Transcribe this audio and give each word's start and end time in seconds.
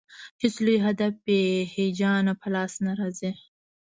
هېڅ 0.41 0.55
لوی 0.65 0.77
هدف 0.85 1.13
بې 1.25 1.39
هیجانه 1.75 2.33
په 2.41 2.47
لاس 2.55 2.73
نه 2.85 2.91
راځي. 2.99 3.31